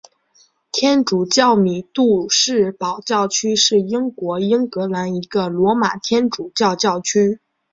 [0.71, 7.39] 天主教米杜士堡教区是英国英格兰一个罗马天主教教区。